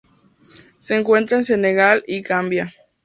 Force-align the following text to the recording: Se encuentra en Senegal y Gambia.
Se 0.79 0.95
encuentra 0.97 1.37
en 1.37 1.43
Senegal 1.43 2.03
y 2.07 2.21
Gambia. 2.23 2.73